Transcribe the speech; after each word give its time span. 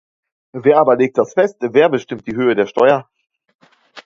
Wer 0.55 0.79
aber 0.79 0.95
legt 0.95 1.19
das 1.19 1.33
fest, 1.35 1.57
wer 1.59 1.87
bestimmt 1.87 2.25
die 2.25 2.33
Höhe 2.35 2.55
der 2.55 2.65
Steuer? 2.65 3.07